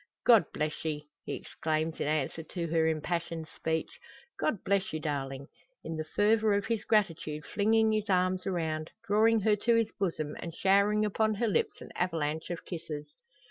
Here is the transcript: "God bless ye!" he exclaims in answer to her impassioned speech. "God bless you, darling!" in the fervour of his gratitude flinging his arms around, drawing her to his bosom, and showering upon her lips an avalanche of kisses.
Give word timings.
"God 0.25 0.45
bless 0.51 0.83
ye!" 0.83 1.07
he 1.25 1.35
exclaims 1.35 1.99
in 1.99 2.07
answer 2.07 2.41
to 2.41 2.67
her 2.69 2.87
impassioned 2.87 3.47
speech. 3.47 3.99
"God 4.39 4.63
bless 4.63 4.91
you, 4.93 4.99
darling!" 4.99 5.45
in 5.83 5.95
the 5.95 6.03
fervour 6.15 6.55
of 6.55 6.65
his 6.65 6.83
gratitude 6.85 7.45
flinging 7.45 7.91
his 7.91 8.09
arms 8.09 8.47
around, 8.47 8.89
drawing 9.07 9.41
her 9.41 9.55
to 9.57 9.75
his 9.75 9.91
bosom, 9.99 10.35
and 10.39 10.55
showering 10.55 11.05
upon 11.05 11.35
her 11.35 11.47
lips 11.47 11.81
an 11.81 11.91
avalanche 11.95 12.49
of 12.49 12.65
kisses. 12.65 13.13